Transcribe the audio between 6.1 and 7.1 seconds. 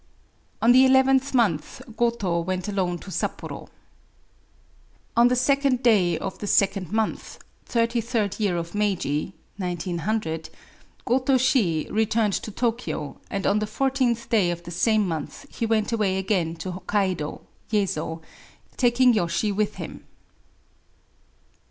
of the second